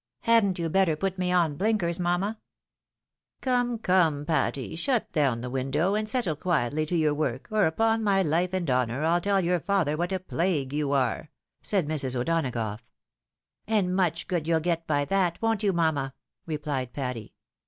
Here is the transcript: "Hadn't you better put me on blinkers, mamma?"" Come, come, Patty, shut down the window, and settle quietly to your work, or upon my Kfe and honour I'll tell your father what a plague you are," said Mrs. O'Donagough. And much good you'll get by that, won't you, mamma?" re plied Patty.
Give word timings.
"Hadn't 0.21 0.57
you 0.57 0.67
better 0.67 0.95
put 0.95 1.19
me 1.19 1.31
on 1.31 1.57
blinkers, 1.57 1.99
mamma?"" 1.99 2.39
Come, 3.43 3.77
come, 3.77 4.25
Patty, 4.25 4.75
shut 4.75 5.11
down 5.11 5.41
the 5.41 5.49
window, 5.51 5.93
and 5.93 6.09
settle 6.09 6.35
quietly 6.35 6.87
to 6.87 6.95
your 6.95 7.13
work, 7.13 7.47
or 7.51 7.67
upon 7.67 8.03
my 8.03 8.23
Kfe 8.23 8.51
and 8.53 8.67
honour 8.71 9.03
I'll 9.05 9.21
tell 9.21 9.41
your 9.41 9.59
father 9.59 9.95
what 9.95 10.11
a 10.11 10.19
plague 10.19 10.73
you 10.73 10.91
are," 10.91 11.29
said 11.61 11.87
Mrs. 11.87 12.19
O'Donagough. 12.19 12.79
And 13.67 13.95
much 13.95 14.27
good 14.27 14.47
you'll 14.47 14.59
get 14.59 14.87
by 14.87 15.05
that, 15.05 15.39
won't 15.39 15.61
you, 15.61 15.71
mamma?" 15.71 16.15
re 16.47 16.57
plied 16.57 16.93
Patty. 16.93 17.35